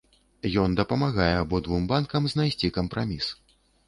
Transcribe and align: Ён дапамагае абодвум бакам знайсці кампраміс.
Ён 0.61 0.71
дапамагае 0.79 1.27
абодвум 1.41 1.83
бакам 1.91 2.23
знайсці 2.33 2.73
кампраміс. 2.79 3.29